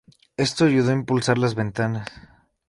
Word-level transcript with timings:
Esto 0.35 0.65
ayudó 0.65 0.89
a 0.89 0.93
impulsar 0.93 1.37
las 1.37 1.53
ventas. 1.53 2.01